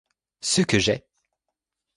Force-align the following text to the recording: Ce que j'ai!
Ce 0.39 0.61
que 0.63 0.79
j'ai! 0.79 1.05